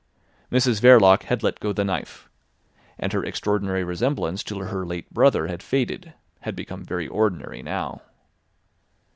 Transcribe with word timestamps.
Mrs 0.51 0.81
Verloc 0.81 1.25
had 1.25 1.43
let 1.43 1.59
go 1.59 1.71
the 1.71 1.85
knife, 1.85 2.27
and 2.97 3.13
her 3.13 3.23
extraordinary 3.23 3.83
resemblance 3.83 4.43
to 4.45 4.57
her 4.57 4.83
late 4.83 5.13
brother 5.13 5.45
had 5.45 5.61
faded, 5.61 6.15
had 6.39 6.55
become 6.55 6.83
very 6.83 7.07
ordinary 7.07 7.61
now. 7.61 8.01